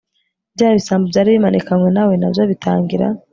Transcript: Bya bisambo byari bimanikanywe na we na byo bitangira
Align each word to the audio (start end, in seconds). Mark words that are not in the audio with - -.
Bya 0.55 0.69
bisambo 0.77 1.05
byari 1.11 1.29
bimanikanywe 1.35 1.89
na 1.95 2.03
we 2.07 2.13
na 2.17 2.27
byo 2.31 2.43
bitangira 2.51 3.07